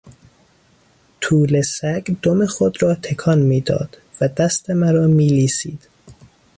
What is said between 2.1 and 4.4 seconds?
دم خود را تکان میداد و